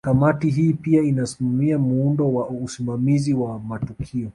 Kamati 0.05 0.49
hii 0.49 0.73
pia 0.73 1.03
inasimamia 1.03 1.79
muundo 1.79 2.33
wa 2.33 2.47
usimamizi 2.49 3.33
wa 3.33 3.59
matukio 3.59 4.29